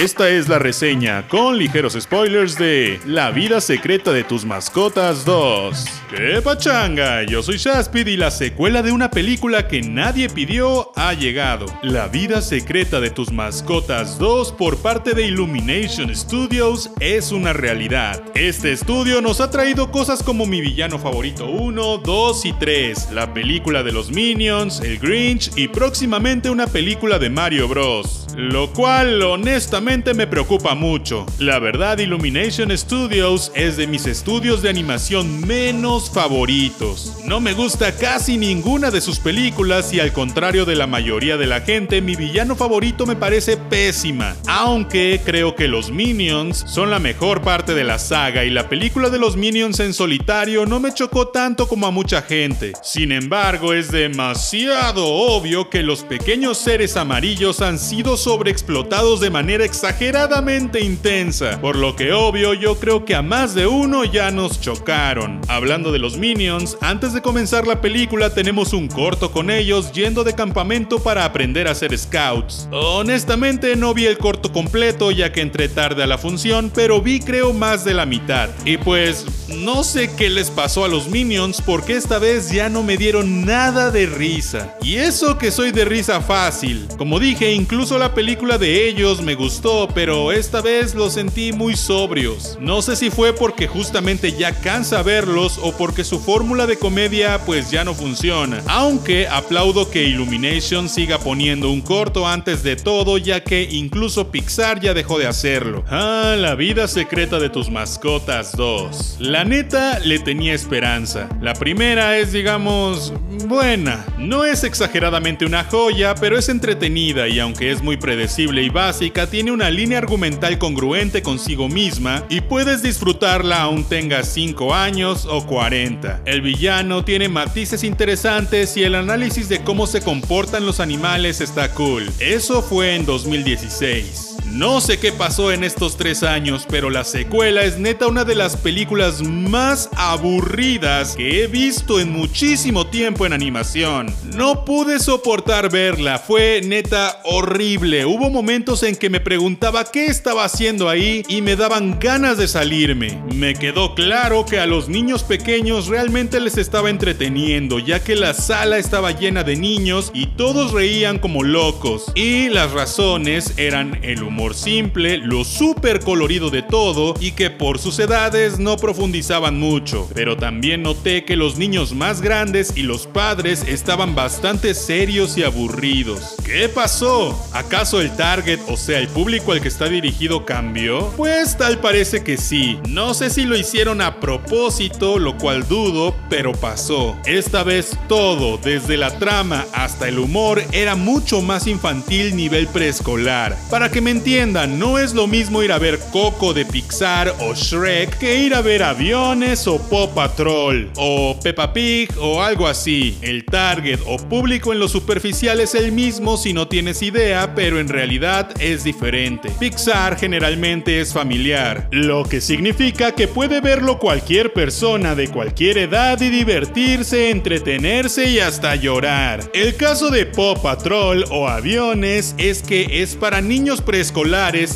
Esta 0.00 0.30
es 0.30 0.48
la 0.48 0.58
reseña 0.58 1.28
con 1.28 1.58
ligeros 1.58 1.92
spoilers 2.00 2.56
de 2.56 2.98
La 3.04 3.30
vida 3.32 3.60
secreta 3.60 4.12
de 4.12 4.24
tus 4.24 4.46
mascotas 4.46 5.26
2. 5.26 5.84
¡Qué 6.08 6.40
pachanga! 6.42 7.22
Yo 7.24 7.42
soy 7.42 7.58
Shaspid 7.58 8.06
y 8.06 8.16
la 8.16 8.30
secuela 8.30 8.80
de 8.80 8.92
una 8.92 9.10
película 9.10 9.68
que 9.68 9.82
nadie 9.82 10.30
pidió 10.30 10.90
ha 10.96 11.12
llegado. 11.12 11.66
La 11.82 12.08
vida 12.08 12.40
secreta 12.40 12.98
de 12.98 13.10
tus 13.10 13.30
mascotas 13.30 14.18
2 14.18 14.52
por 14.52 14.78
parte 14.78 15.12
de 15.12 15.26
Illumination 15.26 16.16
Studios 16.16 16.90
es 17.00 17.30
una 17.30 17.52
realidad. 17.52 18.22
Este 18.34 18.72
estudio 18.72 19.20
nos 19.20 19.42
ha 19.42 19.50
traído 19.50 19.90
cosas 19.90 20.22
como 20.22 20.46
mi 20.46 20.62
villano 20.62 20.98
favorito 20.98 21.44
1, 21.44 21.98
2 21.98 22.44
y 22.46 22.52
3, 22.54 23.12
la 23.12 23.34
película 23.34 23.82
de 23.82 23.92
los 23.92 24.10
Minions, 24.10 24.80
el 24.80 24.98
Grinch 24.98 25.50
y 25.56 25.68
próximamente 25.68 26.48
una 26.48 26.66
película 26.68 27.18
de 27.18 27.28
Mario 27.28 27.68
Bros. 27.68 28.28
Lo 28.34 28.72
cual 28.72 29.20
honestamente 29.22 29.89
me 29.90 30.28
preocupa 30.28 30.76
mucho. 30.76 31.26
La 31.40 31.58
verdad 31.58 31.98
Illumination 31.98 32.70
Studios 32.78 33.50
es 33.56 33.76
de 33.76 33.88
mis 33.88 34.06
estudios 34.06 34.62
de 34.62 34.68
animación 34.68 35.44
menos 35.44 36.08
favoritos. 36.08 37.19
No 37.30 37.38
me 37.38 37.52
gusta 37.52 37.92
casi 37.92 38.36
ninguna 38.36 38.90
de 38.90 39.00
sus 39.00 39.20
películas 39.20 39.92
y 39.92 40.00
al 40.00 40.12
contrario 40.12 40.64
de 40.64 40.74
la 40.74 40.88
mayoría 40.88 41.36
de 41.36 41.46
la 41.46 41.60
gente, 41.60 42.02
mi 42.02 42.16
villano 42.16 42.56
favorito 42.56 43.06
me 43.06 43.14
parece 43.14 43.56
pésima. 43.56 44.34
Aunque 44.48 45.20
creo 45.24 45.54
que 45.54 45.68
los 45.68 45.92
Minions 45.92 46.64
son 46.66 46.90
la 46.90 46.98
mejor 46.98 47.42
parte 47.42 47.72
de 47.72 47.84
la 47.84 48.00
saga 48.00 48.44
y 48.44 48.50
la 48.50 48.68
película 48.68 49.10
de 49.10 49.20
los 49.20 49.36
Minions 49.36 49.78
en 49.78 49.94
solitario 49.94 50.66
no 50.66 50.80
me 50.80 50.92
chocó 50.92 51.28
tanto 51.28 51.68
como 51.68 51.86
a 51.86 51.92
mucha 51.92 52.20
gente. 52.20 52.72
Sin 52.82 53.12
embargo, 53.12 53.74
es 53.74 53.92
demasiado 53.92 55.06
obvio 55.06 55.70
que 55.70 55.84
los 55.84 56.02
pequeños 56.02 56.58
seres 56.58 56.96
amarillos 56.96 57.60
han 57.60 57.78
sido 57.78 58.16
sobreexplotados 58.16 59.20
de 59.20 59.30
manera 59.30 59.64
exageradamente 59.64 60.80
intensa, 60.80 61.60
por 61.60 61.76
lo 61.76 61.94
que 61.94 62.12
obvio 62.12 62.54
yo 62.54 62.80
creo 62.80 63.04
que 63.04 63.14
a 63.14 63.22
más 63.22 63.54
de 63.54 63.68
uno 63.68 64.04
ya 64.04 64.32
nos 64.32 64.60
chocaron. 64.60 65.40
Hablando 65.46 65.92
de 65.92 66.00
los 66.00 66.16
Minions, 66.16 66.76
antes 66.80 67.12
de 67.12 67.19
comenzar 67.20 67.66
la 67.66 67.80
película 67.80 68.32
tenemos 68.32 68.72
un 68.72 68.88
corto 68.88 69.30
con 69.30 69.50
ellos 69.50 69.92
yendo 69.92 70.24
de 70.24 70.34
campamento 70.34 71.02
para 71.02 71.24
aprender 71.24 71.68
a 71.68 71.74
ser 71.74 71.96
scouts. 71.96 72.68
Honestamente 72.72 73.76
no 73.76 73.94
vi 73.94 74.06
el 74.06 74.18
corto 74.18 74.52
completo 74.52 75.10
ya 75.10 75.32
que 75.32 75.40
entré 75.40 75.68
tarde 75.68 76.02
a 76.02 76.06
la 76.06 76.18
función, 76.18 76.70
pero 76.74 77.00
vi 77.00 77.20
creo 77.20 77.52
más 77.52 77.84
de 77.84 77.94
la 77.94 78.06
mitad. 78.06 78.50
Y 78.64 78.76
pues 78.76 79.26
no 79.50 79.84
sé 79.84 80.10
qué 80.16 80.30
les 80.30 80.50
pasó 80.50 80.84
a 80.84 80.88
los 80.88 81.08
Minions 81.08 81.60
porque 81.60 81.96
esta 81.96 82.18
vez 82.18 82.50
ya 82.50 82.68
no 82.68 82.82
me 82.82 82.96
dieron 82.96 83.44
nada 83.44 83.90
de 83.90 84.06
risa. 84.06 84.76
Y 84.82 84.96
eso 84.96 85.38
que 85.38 85.50
soy 85.50 85.72
de 85.72 85.84
risa 85.84 86.20
fácil. 86.20 86.86
Como 86.96 87.18
dije, 87.18 87.52
incluso 87.52 87.98
la 87.98 88.14
película 88.14 88.58
de 88.58 88.88
ellos 88.88 89.22
me 89.22 89.34
gustó, 89.34 89.88
pero 89.94 90.32
esta 90.32 90.60
vez 90.60 90.94
los 90.94 91.14
sentí 91.14 91.52
muy 91.52 91.76
sobrios. 91.76 92.56
No 92.60 92.82
sé 92.82 92.96
si 92.96 93.10
fue 93.10 93.32
porque 93.32 93.68
justamente 93.68 94.32
ya 94.32 94.52
cansa 94.52 95.02
verlos 95.02 95.58
o 95.62 95.72
porque 95.72 96.04
su 96.04 96.20
fórmula 96.20 96.66
de 96.66 96.78
comedia 96.78 97.40
pues 97.44 97.70
ya 97.70 97.84
no 97.84 97.94
funciona. 97.94 98.62
Aunque 98.66 99.28
aplaudo 99.28 99.90
que 99.90 100.04
Illumination 100.04 100.88
siga 100.88 101.18
poniendo 101.18 101.70
un 101.70 101.80
corto 101.80 102.26
antes 102.26 102.62
de 102.62 102.76
todo 102.76 103.18
ya 103.18 103.42
que 103.42 103.62
incluso 103.62 104.30
Pixar 104.30 104.80
ya 104.80 104.94
dejó 104.94 105.18
de 105.18 105.26
hacerlo. 105.26 105.84
Ah, 105.88 106.36
la 106.38 106.54
vida 106.54 106.88
secreta 106.88 107.38
de 107.38 107.50
tus 107.50 107.70
mascotas 107.70 108.56
2. 108.56 109.16
La 109.20 109.39
neta 109.44 109.98
le 110.00 110.18
tenía 110.18 110.54
esperanza. 110.54 111.28
La 111.40 111.54
primera 111.54 112.18
es 112.18 112.32
digamos 112.32 113.12
buena. 113.46 114.04
No 114.18 114.44
es 114.44 114.64
exageradamente 114.64 115.44
una 115.44 115.64
joya, 115.64 116.14
pero 116.14 116.38
es 116.38 116.48
entretenida 116.48 117.28
y 117.28 117.38
aunque 117.38 117.70
es 117.70 117.82
muy 117.82 117.96
predecible 117.96 118.62
y 118.62 118.68
básica, 118.68 119.26
tiene 119.28 119.52
una 119.52 119.70
línea 119.70 119.98
argumental 119.98 120.58
congruente 120.58 121.22
consigo 121.22 121.68
misma 121.68 122.24
y 122.28 122.40
puedes 122.40 122.82
disfrutarla 122.82 123.62
aún 123.62 123.84
tengas 123.84 124.28
5 124.28 124.74
años 124.74 125.26
o 125.28 125.46
40. 125.46 126.22
El 126.24 126.42
villano 126.42 127.04
tiene 127.04 127.28
matices 127.28 127.84
interesantes 127.84 128.76
y 128.76 128.84
el 128.84 128.94
análisis 128.94 129.48
de 129.48 129.62
cómo 129.62 129.86
se 129.86 130.00
comportan 130.00 130.66
los 130.66 130.80
animales 130.80 131.40
está 131.40 131.72
cool. 131.74 132.10
Eso 132.18 132.62
fue 132.62 132.94
en 132.94 133.06
2016. 133.06 134.29
No 134.50 134.80
sé 134.80 134.98
qué 134.98 135.12
pasó 135.12 135.52
en 135.52 135.62
estos 135.62 135.96
tres 135.96 136.24
años, 136.24 136.66
pero 136.68 136.90
la 136.90 137.04
secuela 137.04 137.62
es 137.62 137.78
neta 137.78 138.08
una 138.08 138.24
de 138.24 138.34
las 138.34 138.56
películas 138.56 139.22
más 139.22 139.88
aburridas 139.96 141.14
que 141.14 141.44
he 141.44 141.46
visto 141.46 142.00
en 142.00 142.10
muchísimo 142.10 142.88
tiempo 142.88 143.24
en 143.24 143.32
animación. 143.32 144.12
No 144.34 144.64
pude 144.64 144.98
soportar 144.98 145.70
verla, 145.70 146.18
fue 146.18 146.62
neta 146.64 147.20
horrible. 147.24 148.04
Hubo 148.06 148.28
momentos 148.28 148.82
en 148.82 148.96
que 148.96 149.08
me 149.08 149.20
preguntaba 149.20 149.84
qué 149.84 150.06
estaba 150.06 150.44
haciendo 150.44 150.88
ahí 150.88 151.22
y 151.28 151.42
me 151.42 151.54
daban 151.54 152.00
ganas 152.00 152.36
de 152.36 152.48
salirme. 152.48 153.22
Me 153.32 153.54
quedó 153.54 153.94
claro 153.94 154.46
que 154.46 154.58
a 154.58 154.66
los 154.66 154.88
niños 154.88 155.22
pequeños 155.22 155.86
realmente 155.86 156.40
les 156.40 156.58
estaba 156.58 156.90
entreteniendo, 156.90 157.78
ya 157.78 158.02
que 158.02 158.16
la 158.16 158.34
sala 158.34 158.78
estaba 158.78 159.12
llena 159.12 159.44
de 159.44 159.54
niños 159.54 160.10
y 160.12 160.26
todos 160.26 160.72
reían 160.72 161.20
como 161.20 161.44
locos. 161.44 162.10
Y 162.16 162.48
las 162.48 162.72
razones 162.72 163.54
eran 163.56 164.00
el 164.02 164.24
humor 164.24 164.39
simple, 164.54 165.18
lo 165.18 165.44
súper 165.44 166.00
colorido 166.00 166.50
de 166.50 166.62
todo 166.62 167.14
y 167.20 167.32
que 167.32 167.50
por 167.50 167.78
sus 167.78 167.98
edades 167.98 168.58
no 168.58 168.76
profundizaban 168.76 169.58
mucho. 169.58 170.08
Pero 170.14 170.36
también 170.36 170.82
noté 170.82 171.24
que 171.24 171.36
los 171.36 171.58
niños 171.58 171.94
más 171.94 172.20
grandes 172.20 172.72
y 172.76 172.82
los 172.82 173.06
padres 173.06 173.64
estaban 173.68 174.14
bastante 174.14 174.74
serios 174.74 175.36
y 175.36 175.42
aburridos. 175.42 176.36
¿Qué 176.44 176.68
pasó? 176.68 177.38
¿Acaso 177.52 178.00
el 178.00 178.16
target, 178.16 178.60
o 178.68 178.76
sea, 178.76 178.98
el 178.98 179.08
público 179.08 179.52
al 179.52 179.60
que 179.60 179.68
está 179.68 179.88
dirigido 179.88 180.44
cambió? 180.44 181.10
Pues 181.16 181.56
tal 181.56 181.78
parece 181.80 182.24
que 182.24 182.36
sí. 182.36 182.78
No 182.88 183.14
sé 183.14 183.30
si 183.30 183.44
lo 183.44 183.56
hicieron 183.56 184.00
a 184.00 184.20
propósito, 184.20 185.18
lo 185.18 185.36
cual 185.36 185.68
dudo, 185.68 186.14
pero 186.28 186.52
pasó. 186.52 187.16
Esta 187.26 187.62
vez 187.62 187.96
todo, 188.08 188.58
desde 188.58 188.96
la 188.96 189.18
trama 189.18 189.66
hasta 189.72 190.08
el 190.08 190.18
humor, 190.18 190.62
era 190.72 190.96
mucho 190.96 191.42
más 191.42 191.66
infantil 191.66 192.36
nivel 192.36 192.66
preescolar. 192.68 193.56
Para 193.70 193.90
que 193.90 194.00
me 194.00 194.10
entiendan, 194.10 194.29
no 194.30 195.00
es 195.00 195.12
lo 195.12 195.26
mismo 195.26 195.60
ir 195.60 195.72
a 195.72 195.78
ver 195.80 195.98
Coco 196.12 196.54
de 196.54 196.64
Pixar 196.64 197.34
o 197.40 197.52
Shrek 197.52 198.16
que 198.18 198.44
ir 198.44 198.54
a 198.54 198.60
ver 198.60 198.80
aviones 198.80 199.66
o 199.66 199.76
Pop 199.88 200.14
Patrol 200.14 200.88
o 200.94 201.36
Peppa 201.42 201.72
Pig 201.72 202.10
o 202.16 202.40
algo 202.40 202.68
así. 202.68 203.18
El 203.22 203.44
target 203.44 203.98
o 204.06 204.18
público 204.18 204.72
en 204.72 204.78
lo 204.78 204.86
superficial 204.86 205.58
es 205.58 205.74
el 205.74 205.90
mismo 205.90 206.36
si 206.36 206.52
no 206.52 206.68
tienes 206.68 207.02
idea, 207.02 207.56
pero 207.56 207.80
en 207.80 207.88
realidad 207.88 208.50
es 208.60 208.84
diferente. 208.84 209.50
Pixar 209.58 210.16
generalmente 210.16 211.00
es 211.00 211.12
familiar, 211.12 211.88
lo 211.90 212.22
que 212.22 212.40
significa 212.40 213.16
que 213.16 213.26
puede 213.26 213.60
verlo 213.60 213.98
cualquier 213.98 214.52
persona 214.52 215.16
de 215.16 215.26
cualquier 215.26 215.76
edad 215.76 216.20
y 216.20 216.28
divertirse, 216.28 217.30
entretenerse 217.30 218.30
y 218.30 218.38
hasta 218.38 218.76
llorar. 218.76 219.50
El 219.54 219.74
caso 219.74 220.08
de 220.08 220.24
Pop 220.24 220.62
Patrol 220.62 221.24
o 221.32 221.48
aviones 221.48 222.36
es 222.38 222.62
que 222.62 223.02
es 223.02 223.16
para 223.16 223.40
niños 223.40 223.80
preescolares 223.80 224.19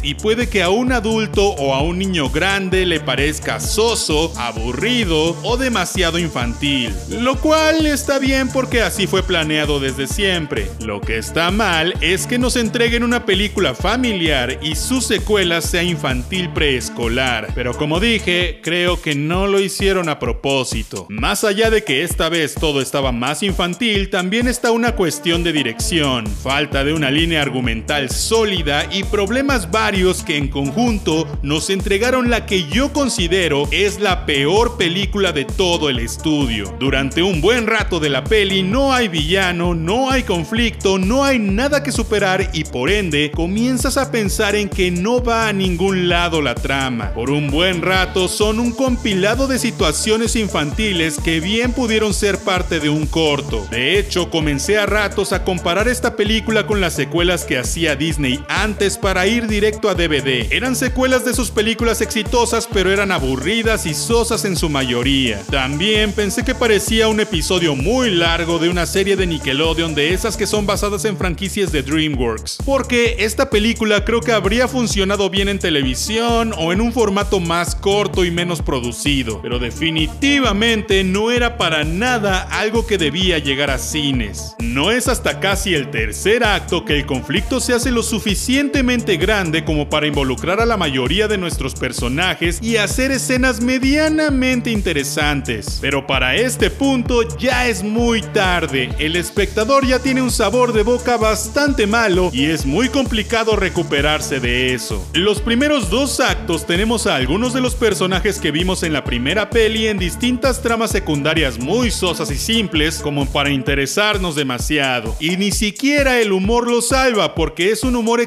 y 0.02 0.14
puede 0.14 0.48
que 0.48 0.62
a 0.62 0.70
un 0.70 0.90
adulto 0.90 1.50
o 1.50 1.74
a 1.74 1.82
un 1.82 1.98
niño 1.98 2.30
grande 2.30 2.86
le 2.86 2.98
parezca 2.98 3.60
soso, 3.60 4.32
aburrido 4.38 5.36
o 5.42 5.58
demasiado 5.58 6.18
infantil. 6.18 6.94
Lo 7.10 7.38
cual 7.40 7.84
está 7.84 8.18
bien 8.18 8.48
porque 8.48 8.80
así 8.80 9.06
fue 9.06 9.22
planeado 9.22 9.80
desde 9.80 10.06
siempre. 10.06 10.70
Lo 10.80 11.02
que 11.02 11.18
está 11.18 11.50
mal 11.50 11.94
es 12.00 12.26
que 12.26 12.38
nos 12.38 12.56
entreguen 12.56 13.04
una 13.04 13.26
película 13.26 13.74
familiar 13.74 14.58
y 14.62 14.76
su 14.76 15.02
secuela 15.02 15.60
sea 15.60 15.82
infantil 15.82 16.48
preescolar. 16.50 17.52
Pero 17.54 17.74
como 17.76 18.00
dije, 18.00 18.60
creo 18.62 19.02
que 19.02 19.14
no 19.14 19.46
lo 19.46 19.60
hicieron 19.60 20.08
a 20.08 20.18
propósito. 20.18 21.06
Más 21.10 21.44
allá 21.44 21.68
de 21.68 21.84
que 21.84 22.02
esta 22.02 22.30
vez 22.30 22.54
todo 22.54 22.80
estaba 22.80 23.12
más 23.12 23.42
infantil, 23.42 24.08
también 24.08 24.48
está 24.48 24.70
una 24.70 24.92
cuestión 24.96 25.44
de 25.44 25.52
dirección, 25.52 26.26
falta 26.26 26.82
de 26.82 26.94
una 26.94 27.10
línea 27.10 27.42
argumental 27.42 28.08
sólida 28.08 28.88
y 28.90 29.04
problemas 29.04 29.33
problemas 29.34 29.68
varios 29.68 30.22
que 30.22 30.36
en 30.36 30.46
conjunto 30.46 31.26
nos 31.42 31.68
entregaron 31.68 32.30
la 32.30 32.46
que 32.46 32.68
yo 32.68 32.92
considero 32.92 33.66
es 33.72 33.98
la 33.98 34.26
peor 34.26 34.76
película 34.76 35.32
de 35.32 35.44
todo 35.44 35.90
el 35.90 35.98
estudio. 35.98 36.72
Durante 36.78 37.20
un 37.20 37.40
buen 37.40 37.66
rato 37.66 37.98
de 37.98 38.10
la 38.10 38.22
peli 38.22 38.62
no 38.62 38.92
hay 38.92 39.08
villano, 39.08 39.74
no 39.74 40.08
hay 40.08 40.22
conflicto, 40.22 41.00
no 41.00 41.24
hay 41.24 41.40
nada 41.40 41.82
que 41.82 41.90
superar 41.90 42.48
y 42.52 42.62
por 42.62 42.90
ende 42.90 43.32
comienzas 43.32 43.96
a 43.96 44.12
pensar 44.12 44.54
en 44.54 44.68
que 44.68 44.92
no 44.92 45.20
va 45.20 45.48
a 45.48 45.52
ningún 45.52 46.08
lado 46.08 46.40
la 46.40 46.54
trama. 46.54 47.12
Por 47.12 47.30
un 47.30 47.50
buen 47.50 47.82
rato 47.82 48.28
son 48.28 48.60
un 48.60 48.70
compilado 48.70 49.48
de 49.48 49.58
situaciones 49.58 50.36
infantiles 50.36 51.18
que 51.18 51.40
bien 51.40 51.72
pudieron 51.72 52.14
ser 52.14 52.38
parte 52.38 52.78
de 52.78 52.88
un 52.88 53.06
corto. 53.06 53.66
De 53.68 53.98
hecho, 53.98 54.30
comencé 54.30 54.78
a 54.78 54.86
ratos 54.86 55.32
a 55.32 55.42
comparar 55.42 55.88
esta 55.88 56.14
película 56.14 56.68
con 56.68 56.80
las 56.80 56.94
secuelas 56.94 57.44
que 57.44 57.58
hacía 57.58 57.96
Disney 57.96 58.38
antes 58.48 58.96
para 58.96 59.23
ir 59.26 59.46
directo 59.46 59.88
a 59.88 59.94
DVD. 59.94 60.52
Eran 60.52 60.76
secuelas 60.76 61.24
de 61.24 61.34
sus 61.34 61.50
películas 61.50 62.00
exitosas, 62.00 62.68
pero 62.72 62.90
eran 62.90 63.12
aburridas 63.12 63.86
y 63.86 63.94
sosas 63.94 64.44
en 64.44 64.56
su 64.56 64.68
mayoría. 64.68 65.42
También 65.50 66.12
pensé 66.12 66.44
que 66.44 66.54
parecía 66.54 67.08
un 67.08 67.20
episodio 67.20 67.74
muy 67.74 68.10
largo 68.10 68.58
de 68.58 68.68
una 68.68 68.86
serie 68.86 69.16
de 69.16 69.26
Nickelodeon 69.26 69.94
de 69.94 70.12
esas 70.12 70.36
que 70.36 70.46
son 70.46 70.66
basadas 70.66 71.04
en 71.04 71.16
franquicias 71.16 71.72
de 71.72 71.82
DreamWorks. 71.82 72.58
Porque 72.64 73.16
esta 73.20 73.50
película 73.50 74.04
creo 74.04 74.20
que 74.20 74.32
habría 74.32 74.68
funcionado 74.68 75.30
bien 75.30 75.48
en 75.48 75.58
televisión 75.58 76.54
o 76.56 76.72
en 76.72 76.80
un 76.80 76.92
formato 76.92 77.40
más 77.40 77.74
corto 77.74 78.24
y 78.24 78.30
menos 78.30 78.62
producido. 78.62 79.40
Pero 79.42 79.58
definitivamente 79.58 81.04
no 81.04 81.30
era 81.30 81.56
para 81.56 81.84
nada 81.84 82.42
algo 82.42 82.86
que 82.86 82.98
debía 82.98 83.38
llegar 83.38 83.70
a 83.70 83.78
cines. 83.78 84.54
No 84.58 84.90
es 84.90 85.08
hasta 85.08 85.40
casi 85.40 85.74
el 85.74 85.90
tercer 85.90 86.44
acto 86.44 86.84
que 86.84 86.96
el 86.96 87.06
conflicto 87.06 87.60
se 87.60 87.74
hace 87.74 87.90
lo 87.90 88.02
suficientemente 88.02 89.13
grande 89.16 89.64
como 89.64 89.88
para 89.88 90.06
involucrar 90.06 90.60
a 90.60 90.66
la 90.66 90.76
mayoría 90.76 91.28
de 91.28 91.38
nuestros 91.38 91.74
personajes 91.74 92.58
y 92.62 92.76
hacer 92.76 93.10
escenas 93.10 93.60
medianamente 93.60 94.70
interesantes. 94.70 95.78
Pero 95.80 96.06
para 96.06 96.36
este 96.36 96.70
punto 96.70 97.22
ya 97.38 97.68
es 97.68 97.82
muy 97.82 98.22
tarde, 98.22 98.90
el 98.98 99.16
espectador 99.16 99.86
ya 99.86 99.98
tiene 99.98 100.22
un 100.22 100.30
sabor 100.30 100.72
de 100.72 100.82
boca 100.82 101.16
bastante 101.16 101.86
malo 101.86 102.30
y 102.32 102.46
es 102.46 102.66
muy 102.66 102.88
complicado 102.88 103.56
recuperarse 103.56 104.40
de 104.40 104.74
eso. 104.74 105.06
Los 105.14 105.40
primeros 105.40 105.90
dos 105.90 106.20
actos 106.20 106.66
tenemos 106.66 107.06
a 107.06 107.16
algunos 107.16 107.54
de 107.54 107.60
los 107.60 107.74
personajes 107.74 108.38
que 108.38 108.50
vimos 108.50 108.82
en 108.82 108.92
la 108.92 109.04
primera 109.04 109.50
peli 109.50 109.88
en 109.88 109.98
distintas 109.98 110.62
tramas 110.62 110.90
secundarias 110.90 111.58
muy 111.58 111.90
sosas 111.90 112.30
y 112.30 112.36
simples 112.36 112.98
como 112.98 113.26
para 113.26 113.50
interesarnos 113.50 114.34
demasiado. 114.34 115.16
Y 115.20 115.36
ni 115.36 115.52
siquiera 115.52 116.20
el 116.20 116.32
humor 116.32 116.68
lo 116.68 116.82
salva 116.82 117.34
porque 117.34 117.70
es 117.70 117.82
un 117.82 117.96
humor 117.96 118.20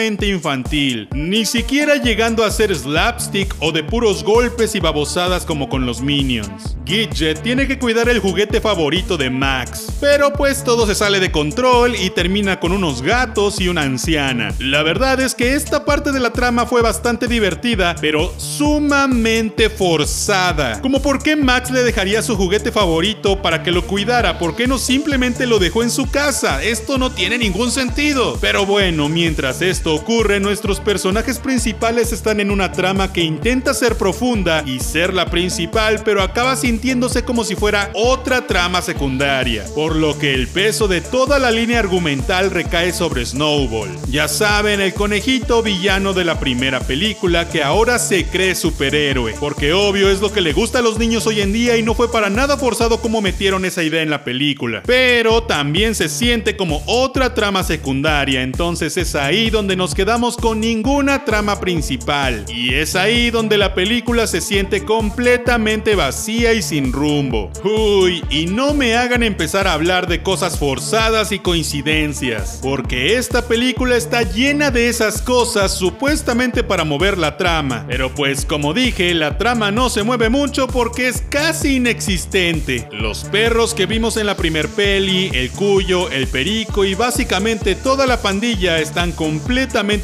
infantil, 0.00 1.08
ni 1.12 1.44
siquiera 1.44 1.96
llegando 1.96 2.44
a 2.44 2.50
ser 2.50 2.74
slapstick 2.74 3.54
o 3.60 3.72
de 3.72 3.84
puros 3.84 4.24
golpes 4.24 4.74
y 4.74 4.80
babosadas 4.80 5.44
como 5.44 5.68
con 5.68 5.84
los 5.84 6.00
Minions. 6.00 6.76
Gidget 6.86 7.42
tiene 7.42 7.68
que 7.68 7.78
cuidar 7.78 8.08
el 8.08 8.18
juguete 8.18 8.60
favorito 8.60 9.16
de 9.16 9.28
Max, 9.28 9.92
pero 10.00 10.32
pues 10.32 10.64
todo 10.64 10.86
se 10.86 10.94
sale 10.94 11.20
de 11.20 11.30
control 11.30 11.94
y 11.94 12.10
termina 12.10 12.58
con 12.58 12.72
unos 12.72 13.02
gatos 13.02 13.60
y 13.60 13.68
una 13.68 13.82
anciana. 13.82 14.54
La 14.58 14.82
verdad 14.82 15.20
es 15.20 15.34
que 15.34 15.54
esta 15.54 15.84
parte 15.84 16.10
de 16.10 16.20
la 16.20 16.32
trama 16.32 16.64
fue 16.66 16.80
bastante 16.80 17.28
divertida, 17.28 17.94
pero 18.00 18.32
sumamente 18.38 19.68
forzada. 19.68 20.80
Como 20.80 21.02
por 21.02 21.22
qué 21.22 21.36
Max 21.36 21.70
le 21.70 21.82
dejaría 21.82 22.22
su 22.22 22.36
juguete 22.36 22.72
favorito 22.72 23.42
para 23.42 23.62
que 23.62 23.70
lo 23.70 23.86
cuidara, 23.86 24.38
¿por 24.38 24.56
qué 24.56 24.66
no 24.66 24.78
simplemente 24.78 25.46
lo 25.46 25.58
dejó 25.58 25.82
en 25.82 25.90
su 25.90 26.10
casa? 26.10 26.62
Esto 26.62 26.96
no 26.96 27.12
tiene 27.12 27.36
ningún 27.36 27.70
sentido. 27.70 28.38
Pero 28.40 28.64
bueno, 28.64 29.08
mientras 29.08 29.60
esto 29.62 29.81
ocurre, 29.90 30.40
nuestros 30.40 30.80
personajes 30.80 31.38
principales 31.38 32.12
están 32.12 32.40
en 32.40 32.50
una 32.50 32.72
trama 32.72 33.12
que 33.12 33.22
intenta 33.22 33.74
ser 33.74 33.96
profunda 33.96 34.62
y 34.66 34.80
ser 34.80 35.14
la 35.14 35.26
principal, 35.26 36.02
pero 36.04 36.22
acaba 36.22 36.56
sintiéndose 36.56 37.24
como 37.24 37.44
si 37.44 37.54
fuera 37.54 37.90
otra 37.94 38.46
trama 38.46 38.82
secundaria, 38.82 39.64
por 39.74 39.96
lo 39.96 40.18
que 40.18 40.34
el 40.34 40.48
peso 40.48 40.88
de 40.88 41.00
toda 41.00 41.38
la 41.38 41.50
línea 41.50 41.78
argumental 41.78 42.50
recae 42.50 42.92
sobre 42.92 43.24
Snowball. 43.24 43.90
Ya 44.08 44.28
saben, 44.28 44.80
el 44.80 44.94
conejito 44.94 45.62
villano 45.62 46.12
de 46.12 46.24
la 46.24 46.38
primera 46.38 46.80
película 46.80 47.48
que 47.48 47.62
ahora 47.62 47.98
se 47.98 48.24
cree 48.26 48.54
superhéroe, 48.54 49.34
porque 49.40 49.72
obvio 49.72 50.10
es 50.10 50.20
lo 50.20 50.32
que 50.32 50.40
le 50.40 50.52
gusta 50.52 50.78
a 50.78 50.82
los 50.82 50.98
niños 50.98 51.26
hoy 51.26 51.40
en 51.40 51.52
día 51.52 51.76
y 51.76 51.82
no 51.82 51.94
fue 51.94 52.10
para 52.10 52.30
nada 52.30 52.56
forzado 52.56 53.00
como 53.00 53.20
metieron 53.20 53.64
esa 53.64 53.82
idea 53.82 54.02
en 54.02 54.10
la 54.10 54.24
película. 54.24 54.82
Pero 54.86 55.44
también 55.44 55.94
se 55.94 56.08
siente 56.08 56.56
como 56.56 56.82
otra 56.86 57.34
trama 57.34 57.64
secundaria, 57.64 58.42
entonces 58.42 58.96
es 58.96 59.14
ahí 59.14 59.50
donde 59.50 59.71
nos 59.76 59.94
quedamos 59.94 60.36
con 60.36 60.60
ninguna 60.60 61.24
trama 61.24 61.60
principal. 61.60 62.44
Y 62.48 62.74
es 62.74 62.94
ahí 62.94 63.30
donde 63.30 63.58
la 63.58 63.74
película 63.74 64.26
se 64.26 64.40
siente 64.40 64.84
completamente 64.84 65.94
vacía 65.94 66.52
y 66.52 66.62
sin 66.62 66.92
rumbo. 66.92 67.50
Uy, 67.64 68.22
y 68.30 68.46
no 68.46 68.74
me 68.74 68.96
hagan 68.96 69.22
empezar 69.22 69.66
a 69.66 69.72
hablar 69.72 70.06
de 70.06 70.22
cosas 70.22 70.58
forzadas 70.58 71.32
y 71.32 71.38
coincidencias, 71.38 72.58
porque 72.62 73.16
esta 73.16 73.46
película 73.48 73.96
está 73.96 74.22
llena 74.22 74.70
de 74.70 74.88
esas 74.88 75.22
cosas 75.22 75.72
supuestamente 75.72 76.62
para 76.62 76.84
mover 76.84 77.18
la 77.18 77.36
trama. 77.36 77.84
Pero 77.88 78.14
pues 78.14 78.44
como 78.44 78.74
dije, 78.74 79.14
la 79.14 79.38
trama 79.38 79.70
no 79.70 79.90
se 79.90 80.02
mueve 80.02 80.28
mucho 80.28 80.66
porque 80.66 81.08
es 81.08 81.22
casi 81.28 81.76
inexistente. 81.76 82.88
Los 82.92 83.24
perros 83.24 83.74
que 83.74 83.86
vimos 83.86 84.16
en 84.16 84.26
la 84.26 84.36
primer 84.36 84.68
peli, 84.68 85.30
el 85.32 85.50
cuyo, 85.50 86.10
el 86.10 86.26
perico 86.26 86.84
y 86.84 86.94
básicamente 86.94 87.74
toda 87.74 88.06
la 88.06 88.20
pandilla 88.20 88.78
están 88.78 89.12
completamente 89.12 89.61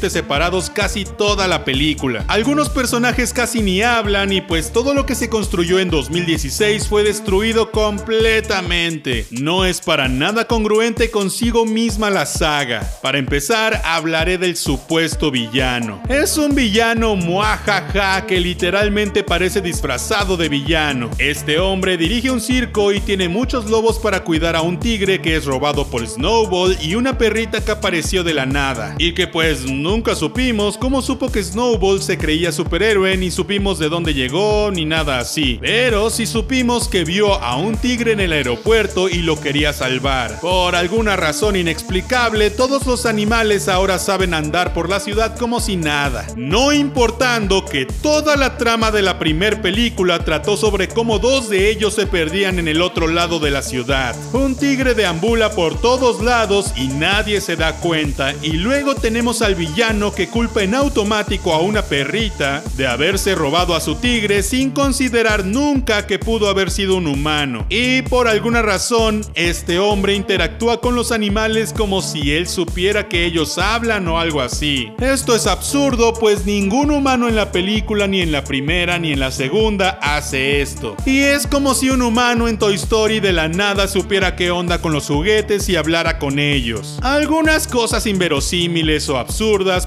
separados 0.09 0.69
casi 0.69 1.03
toda 1.03 1.47
la 1.47 1.65
película. 1.65 2.23
Algunos 2.27 2.69
personajes 2.69 3.33
casi 3.33 3.61
ni 3.61 3.81
hablan 3.81 4.31
y 4.31 4.41
pues 4.41 4.71
todo 4.71 4.93
lo 4.93 5.05
que 5.05 5.15
se 5.15 5.29
construyó 5.29 5.79
en 5.79 5.89
2016 5.89 6.87
fue 6.87 7.03
destruido 7.03 7.71
completamente. 7.71 9.25
No 9.31 9.65
es 9.65 9.81
para 9.81 10.07
nada 10.07 10.45
congruente 10.47 11.11
consigo 11.11 11.65
misma 11.65 12.09
la 12.09 12.25
saga. 12.25 12.89
Para 13.01 13.17
empezar, 13.17 13.81
hablaré 13.83 14.37
del 14.37 14.55
supuesto 14.55 15.31
villano. 15.31 16.01
Es 16.07 16.37
un 16.37 16.55
villano 16.55 17.15
muajaja 17.15 18.25
que 18.25 18.39
literalmente 18.39 19.23
parece 19.23 19.61
disfrazado 19.61 20.37
de 20.37 20.49
villano. 20.49 21.09
Este 21.17 21.59
hombre 21.59 21.97
dirige 21.97 22.31
un 22.31 22.41
circo 22.41 22.93
y 22.93 22.99
tiene 23.01 23.27
muchos 23.27 23.69
lobos 23.69 23.99
para 23.99 24.23
cuidar 24.23 24.55
a 24.55 24.61
un 24.61 24.79
tigre 24.79 25.21
que 25.21 25.35
es 25.35 25.45
robado 25.45 25.87
por 25.87 26.07
Snowball 26.07 26.77
y 26.81 26.95
una 26.95 27.17
perrita 27.17 27.63
que 27.63 27.71
apareció 27.71 28.23
de 28.23 28.33
la 28.33 28.45
nada. 28.45 28.95
Y 28.97 29.13
que 29.13 29.27
pues 29.27 29.48
nunca 29.65 30.15
supimos 30.15 30.77
cómo 30.77 31.01
supo 31.01 31.31
que 31.31 31.43
Snowball 31.43 32.01
se 32.01 32.17
creía 32.17 32.51
superhéroe, 32.51 33.17
ni 33.17 33.31
supimos 33.31 33.79
de 33.79 33.89
dónde 33.89 34.13
llegó, 34.13 34.69
ni 34.71 34.85
nada 34.85 35.19
así. 35.19 35.57
Pero 35.61 36.09
sí 36.09 36.27
supimos 36.27 36.87
que 36.87 37.03
vio 37.03 37.33
a 37.33 37.55
un 37.55 37.75
tigre 37.75 38.11
en 38.11 38.19
el 38.19 38.31
aeropuerto 38.31 39.09
y 39.09 39.23
lo 39.23 39.39
quería 39.39 39.73
salvar. 39.73 40.39
Por 40.39 40.75
alguna 40.75 41.15
razón 41.15 41.55
inexplicable, 41.55 42.51
todos 42.51 42.85
los 42.85 43.05
animales 43.05 43.67
ahora 43.67 43.97
saben 43.97 44.33
andar 44.33 44.73
por 44.73 44.87
la 44.87 44.99
ciudad 44.99 45.37
como 45.37 45.59
si 45.59 45.75
nada. 45.75 46.27
No 46.35 46.71
importando 46.71 47.65
que 47.65 47.85
toda 47.85 48.35
la 48.35 48.57
trama 48.57 48.91
de 48.91 49.01
la 49.01 49.17
primer 49.17 49.61
película 49.61 50.19
trató 50.19 50.57
sobre 50.57 50.87
cómo 50.87 51.17
dos 51.17 51.49
de 51.49 51.71
ellos 51.71 51.95
se 51.95 52.05
perdían 52.05 52.59
en 52.59 52.67
el 52.67 52.81
otro 52.81 53.07
lado 53.07 53.39
de 53.39 53.49
la 53.49 53.61
ciudad. 53.61 54.15
Un 54.33 54.55
tigre 54.55 54.93
deambula 54.93 55.51
por 55.51 55.79
todos 55.81 56.21
lados 56.21 56.73
y 56.75 56.87
nadie 56.87 57.41
se 57.41 57.55
da 57.55 57.73
cuenta. 57.77 58.33
Y 58.41 58.53
luego 58.53 58.95
tenemos 58.95 59.38
al 59.41 59.55
villano 59.55 60.13
que 60.13 60.27
culpa 60.27 60.63
en 60.63 60.75
automático 60.75 61.53
a 61.53 61.61
una 61.61 61.83
perrita 61.83 62.61
de 62.75 62.87
haberse 62.87 63.35
robado 63.35 63.75
a 63.75 63.79
su 63.79 63.95
tigre 63.95 64.43
sin 64.43 64.71
considerar 64.71 65.45
nunca 65.45 66.05
que 66.07 66.19
pudo 66.19 66.49
haber 66.49 66.71
sido 66.71 66.95
un 66.95 67.07
humano. 67.07 67.65
Y 67.69 68.01
por 68.03 68.27
alguna 68.27 68.61
razón, 68.61 69.21
este 69.35 69.79
hombre 69.79 70.13
interactúa 70.13 70.81
con 70.81 70.95
los 70.95 71.11
animales 71.11 71.73
como 71.73 72.01
si 72.01 72.31
él 72.31 72.47
supiera 72.47 73.07
que 73.07 73.25
ellos 73.25 73.57
hablan 73.57 74.07
o 74.07 74.19
algo 74.19 74.41
así. 74.41 74.91
Esto 74.99 75.35
es 75.35 75.47
absurdo, 75.47 76.13
pues 76.13 76.45
ningún 76.45 76.91
humano 76.91 77.27
en 77.27 77.35
la 77.35 77.51
película, 77.51 78.07
ni 78.07 78.21
en 78.21 78.31
la 78.31 78.43
primera, 78.43 78.99
ni 78.99 79.13
en 79.13 79.19
la 79.19 79.31
segunda, 79.31 79.99
hace 80.01 80.61
esto. 80.61 80.95
Y 81.05 81.19
es 81.19 81.47
como 81.47 81.73
si 81.73 81.89
un 81.89 82.01
humano 82.01 82.47
en 82.47 82.57
Toy 82.57 82.75
Story 82.75 83.19
de 83.19 83.33
la 83.33 83.47
nada 83.47 83.87
supiera 83.87 84.35
qué 84.35 84.51
onda 84.51 84.81
con 84.81 84.91
los 84.91 85.07
juguetes 85.07 85.69
y 85.69 85.75
hablara 85.75 86.19
con 86.19 86.39
ellos. 86.39 86.99
Algunas 87.01 87.67
cosas 87.67 88.05
inverosímiles 88.05 89.07
o 89.09 89.17
absurdas 89.17 89.28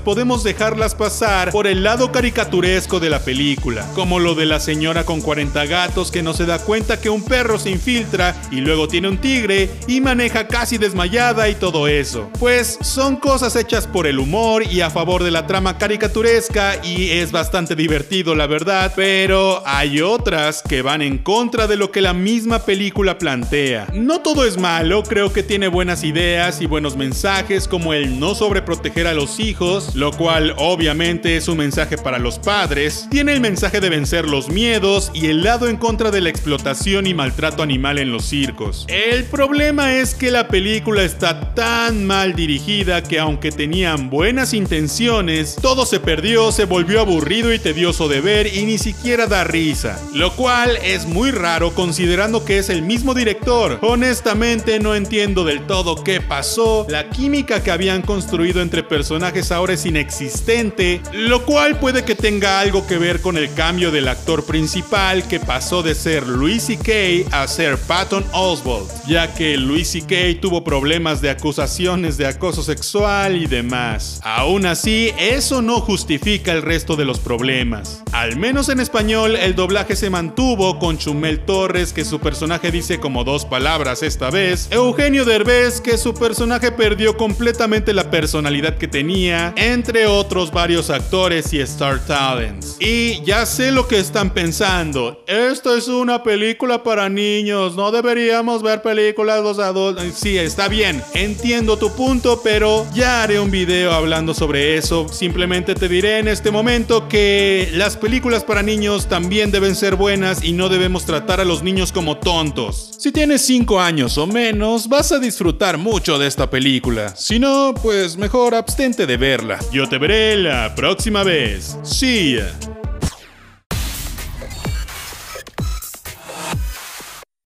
podemos 0.04 0.44
dejarlas 0.44 0.94
pasar 0.94 1.50
por 1.50 1.66
el 1.66 1.82
lado 1.82 2.10
caricaturesco 2.10 3.00
de 3.00 3.10
la 3.10 3.20
película, 3.20 3.86
como 3.94 4.18
lo 4.18 4.34
de 4.34 4.46
la 4.46 4.60
señora 4.60 5.04
con 5.04 5.20
40 5.20 5.66
gatos 5.66 6.10
que 6.10 6.22
no 6.22 6.32
se 6.32 6.46
da 6.46 6.58
cuenta 6.58 7.00
que 7.00 7.10
un 7.10 7.22
perro 7.22 7.58
se 7.58 7.70
infiltra 7.70 8.34
y 8.50 8.60
luego 8.60 8.88
tiene 8.88 9.08
un 9.08 9.18
tigre 9.18 9.68
y 9.86 10.00
maneja 10.00 10.46
casi 10.46 10.78
desmayada 10.78 11.48
y 11.48 11.54
todo 11.54 11.86
eso. 11.88 12.30
Pues 12.38 12.78
son 12.82 13.16
cosas 13.16 13.56
hechas 13.56 13.86
por 13.86 14.06
el 14.06 14.18
humor 14.18 14.64
y 14.64 14.80
a 14.80 14.90
favor 14.90 15.22
de 15.22 15.30
la 15.30 15.46
trama 15.46 15.76
caricaturesca 15.76 16.84
y 16.84 17.10
es 17.10 17.30
bastante 17.32 17.76
divertido 17.76 18.34
la 18.34 18.46
verdad, 18.46 18.92
pero 18.96 19.62
hay 19.66 20.00
otras 20.00 20.62
que 20.62 20.82
van 20.82 21.02
en 21.02 21.18
contra 21.18 21.66
de 21.66 21.76
lo 21.76 21.90
que 21.90 22.00
la 22.00 22.14
misma 22.14 22.60
película 22.60 23.18
plantea. 23.18 23.88
No 23.92 24.20
todo 24.20 24.46
es 24.46 24.56
malo, 24.56 25.02
creo 25.02 25.32
que 25.32 25.42
tiene 25.42 25.68
buenas 25.68 26.04
ideas 26.04 26.60
y 26.60 26.66
buenos 26.66 26.96
mensajes 26.96 27.68
como 27.68 27.92
el 27.92 28.18
no 28.18 28.34
sobreproteger 28.34 29.06
a 29.06 29.14
los 29.14 29.31
hijos, 29.40 29.94
lo 29.94 30.12
cual 30.12 30.54
obviamente 30.58 31.36
es 31.36 31.48
un 31.48 31.58
mensaje 31.58 31.96
para 31.96 32.18
los 32.18 32.38
padres, 32.38 33.06
tiene 33.10 33.32
el 33.32 33.40
mensaje 33.40 33.80
de 33.80 33.88
vencer 33.88 34.28
los 34.28 34.48
miedos 34.48 35.10
y 35.14 35.26
el 35.26 35.42
lado 35.42 35.68
en 35.68 35.76
contra 35.76 36.10
de 36.10 36.20
la 36.20 36.28
explotación 36.28 37.06
y 37.06 37.14
maltrato 37.14 37.62
animal 37.62 37.98
en 37.98 38.12
los 38.12 38.24
circos. 38.24 38.84
El 38.88 39.24
problema 39.24 39.94
es 39.94 40.14
que 40.14 40.30
la 40.30 40.48
película 40.48 41.02
está 41.02 41.54
tan 41.54 42.06
mal 42.06 42.34
dirigida 42.34 43.02
que 43.02 43.18
aunque 43.18 43.50
tenían 43.50 44.10
buenas 44.10 44.54
intenciones, 44.54 45.56
todo 45.60 45.86
se 45.86 46.00
perdió, 46.00 46.52
se 46.52 46.64
volvió 46.64 47.00
aburrido 47.00 47.52
y 47.52 47.58
tedioso 47.58 48.08
de 48.08 48.20
ver 48.20 48.46
y 48.46 48.64
ni 48.64 48.78
siquiera 48.78 49.26
da 49.26 49.44
risa. 49.44 50.00
Lo 50.14 50.32
cual 50.32 50.76
es 50.84 51.06
muy 51.06 51.30
raro 51.30 51.74
considerando 51.74 52.44
que 52.44 52.58
es 52.58 52.68
el 52.68 52.82
mismo 52.82 53.14
director. 53.14 53.78
Honestamente 53.82 54.78
no 54.80 54.94
entiendo 54.94 55.44
del 55.44 55.66
todo 55.66 56.02
qué 56.02 56.20
pasó, 56.20 56.86
la 56.88 57.08
química 57.08 57.62
que 57.62 57.70
habían 57.70 58.02
construido 58.02 58.60
entre 58.60 58.82
personajes 58.82 59.21
personajes 59.22 59.52
ahora 59.52 59.74
es 59.74 59.86
inexistente, 59.86 61.00
lo 61.12 61.44
cual 61.44 61.78
puede 61.78 62.04
que 62.04 62.16
tenga 62.16 62.58
algo 62.58 62.88
que 62.88 62.98
ver 62.98 63.20
con 63.20 63.36
el 63.36 63.54
cambio 63.54 63.92
del 63.92 64.08
actor 64.08 64.44
principal 64.44 65.28
que 65.28 65.38
pasó 65.38 65.84
de 65.84 65.94
ser 65.94 66.26
Louis 66.26 66.60
C.K. 66.60 67.30
a 67.30 67.46
ser 67.46 67.78
Patton 67.78 68.24
Oswald, 68.32 68.88
ya 69.06 69.32
que 69.32 69.56
Louis 69.56 69.86
C.K. 69.86 70.40
tuvo 70.40 70.64
problemas 70.64 71.20
de 71.20 71.30
acusaciones 71.30 72.16
de 72.16 72.26
acoso 72.26 72.64
sexual 72.64 73.36
y 73.36 73.46
demás. 73.46 74.18
Aún 74.24 74.66
así, 74.66 75.12
eso 75.16 75.62
no 75.62 75.80
justifica 75.80 76.50
el 76.50 76.62
resto 76.62 76.96
de 76.96 77.04
los 77.04 77.20
problemas. 77.20 78.02
Al 78.22 78.36
menos 78.36 78.68
en 78.68 78.78
español, 78.78 79.34
el 79.34 79.56
doblaje 79.56 79.96
se 79.96 80.08
mantuvo 80.08 80.78
con 80.78 80.96
Chumel 80.96 81.40
Torres, 81.40 81.92
que 81.92 82.04
su 82.04 82.20
personaje 82.20 82.70
dice 82.70 83.00
como 83.00 83.24
dos 83.24 83.44
palabras 83.44 84.04
esta 84.04 84.30
vez, 84.30 84.68
Eugenio 84.70 85.24
Derbez, 85.24 85.80
que 85.80 85.98
su 85.98 86.14
personaje 86.14 86.70
perdió 86.70 87.16
completamente 87.16 87.92
la 87.92 88.12
personalidad 88.12 88.78
que 88.78 88.86
tenía, 88.86 89.52
entre 89.56 90.06
otros 90.06 90.52
varios 90.52 90.88
actores 90.88 91.52
y 91.52 91.58
star 91.62 91.98
talents. 92.06 92.76
Y 92.78 93.20
ya 93.24 93.44
sé 93.44 93.72
lo 93.72 93.88
que 93.88 93.98
están 93.98 94.30
pensando, 94.30 95.24
esto 95.26 95.76
es 95.76 95.88
una 95.88 96.22
película 96.22 96.84
para 96.84 97.08
niños, 97.08 97.74
no 97.74 97.90
deberíamos 97.90 98.62
ver 98.62 98.82
películas 98.82 99.42
los 99.42 99.58
adultos. 99.58 100.04
Sí, 100.14 100.38
está 100.38 100.68
bien, 100.68 101.02
entiendo 101.14 101.76
tu 101.76 101.90
punto, 101.96 102.40
pero 102.44 102.86
ya 102.94 103.24
haré 103.24 103.40
un 103.40 103.50
video 103.50 103.90
hablando 103.90 104.32
sobre 104.32 104.76
eso. 104.76 105.08
Simplemente 105.08 105.74
te 105.74 105.88
diré 105.88 106.20
en 106.20 106.28
este 106.28 106.52
momento 106.52 107.08
que 107.08 107.68
las 107.72 107.96
películas 108.12 108.44
para 108.44 108.62
niños 108.62 109.08
también 109.08 109.50
deben 109.50 109.74
ser 109.74 109.96
buenas 109.96 110.44
y 110.44 110.52
no 110.52 110.68
debemos 110.68 111.06
tratar 111.06 111.40
a 111.40 111.46
los 111.46 111.62
niños 111.62 111.92
como 111.92 112.18
tontos. 112.18 112.90
Si 112.98 113.10
tienes 113.10 113.40
5 113.40 113.80
años 113.80 114.18
o 114.18 114.26
menos, 114.26 114.86
vas 114.86 115.12
a 115.12 115.18
disfrutar 115.18 115.78
mucho 115.78 116.18
de 116.18 116.26
esta 116.26 116.50
película. 116.50 117.16
Si 117.16 117.38
no, 117.38 117.72
pues 117.82 118.18
mejor 118.18 118.54
abstente 118.54 119.06
de 119.06 119.16
verla. 119.16 119.58
Yo 119.72 119.88
te 119.88 119.96
veré 119.96 120.36
la 120.36 120.74
próxima 120.74 121.24
vez. 121.24 121.78
See 121.84 122.36
ya. 122.36 122.71